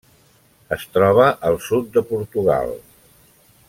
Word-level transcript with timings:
Es 0.77 0.85
troba 0.95 1.27
al 1.51 1.59
sud 1.69 1.93
de 1.99 2.05
Portugal. 2.15 2.77